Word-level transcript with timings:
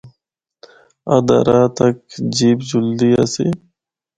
ادھا 1.15 1.37
راہ 1.47 1.67
تک 1.77 1.95
جیپ 2.35 2.57
جُلدی 2.67 3.09
آسی۔ 3.21 3.45